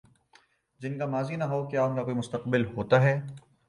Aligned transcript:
جن 0.81 0.97
کا 0.97 1.05
ماضی 1.05 1.35
نہ 1.35 1.43
ہو، 1.43 1.63
کیا 1.67 1.83
ان 1.83 1.95
کا 1.95 2.03
کوئی 2.03 2.15
مستقبل 2.15 2.65
ہوتا 2.65 3.01
ہے؟ 3.01 3.19